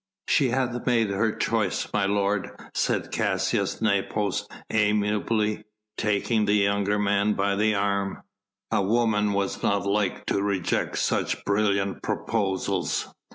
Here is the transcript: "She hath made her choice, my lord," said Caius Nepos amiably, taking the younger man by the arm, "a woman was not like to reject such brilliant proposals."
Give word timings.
"She 0.27 0.49
hath 0.49 0.87
made 0.87 1.11
her 1.11 1.31
choice, 1.35 1.87
my 1.93 2.07
lord," 2.07 2.49
said 2.73 3.11
Caius 3.11 3.83
Nepos 3.83 4.47
amiably, 4.71 5.65
taking 5.95 6.45
the 6.45 6.55
younger 6.55 6.97
man 6.97 7.33
by 7.33 7.55
the 7.55 7.75
arm, 7.75 8.23
"a 8.71 8.81
woman 8.81 9.31
was 9.31 9.61
not 9.61 9.85
like 9.85 10.25
to 10.25 10.41
reject 10.41 10.97
such 10.97 11.45
brilliant 11.45 12.01
proposals." 12.01 13.13